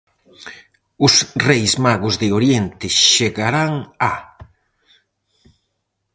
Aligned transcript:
Os 1.05 1.13
Reis 1.47 1.73
Magos 1.85 2.15
de 2.21 2.27
Oriente 2.37 2.87
chegarán 3.13 3.73
a: 4.11 4.13